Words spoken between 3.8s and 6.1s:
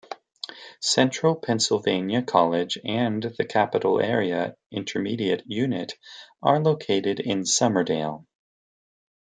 Area Intermediate Unit